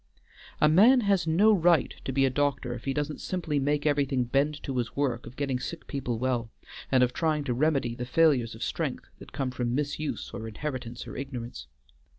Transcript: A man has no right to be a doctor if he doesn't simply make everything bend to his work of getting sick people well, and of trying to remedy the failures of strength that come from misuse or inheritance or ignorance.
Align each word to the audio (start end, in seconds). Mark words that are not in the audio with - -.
A 0.59 0.67
man 0.67 1.01
has 1.01 1.27
no 1.27 1.53
right 1.53 1.93
to 2.05 2.11
be 2.11 2.25
a 2.25 2.31
doctor 2.31 2.73
if 2.73 2.85
he 2.85 2.91
doesn't 2.91 3.21
simply 3.21 3.59
make 3.59 3.85
everything 3.85 4.23
bend 4.23 4.55
to 4.63 4.77
his 4.77 4.95
work 4.95 5.27
of 5.27 5.35
getting 5.35 5.59
sick 5.59 5.85
people 5.85 6.17
well, 6.17 6.49
and 6.91 7.03
of 7.03 7.13
trying 7.13 7.43
to 7.43 7.53
remedy 7.53 7.93
the 7.93 8.03
failures 8.07 8.55
of 8.55 8.63
strength 8.63 9.11
that 9.19 9.31
come 9.31 9.51
from 9.51 9.75
misuse 9.75 10.31
or 10.33 10.47
inheritance 10.47 11.07
or 11.07 11.15
ignorance. 11.15 11.67